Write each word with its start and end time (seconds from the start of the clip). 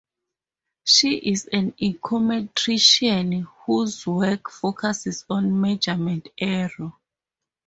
She 0.83 1.09
is 1.17 1.45
an 1.45 1.73
econometrician 1.73 3.43
whose 3.67 4.07
work 4.07 4.49
focuses 4.49 5.23
on 5.29 5.61
measurement 5.61 6.27
error. 6.39 6.91